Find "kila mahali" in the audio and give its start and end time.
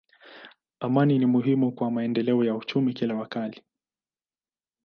2.93-3.63